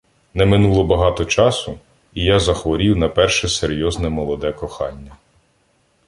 Не 0.33 0.45
минуло 0.45 0.83
багато 0.83 1.25
часу, 1.25 1.79
і 2.13 2.23
я 2.23 2.39
"захворів" 2.39 2.97
на 2.97 3.09
перше 3.09 3.47
серйозне 3.47 4.09
молоде 4.09 4.51
кохання. 4.51 5.17